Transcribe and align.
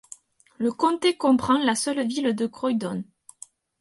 Le 0.57 0.71
comté 0.71 1.15
comprend 1.15 1.63
la 1.63 1.75
seule 1.75 2.07
ville 2.07 2.33
de 2.35 2.47
Croydon. 2.47 3.03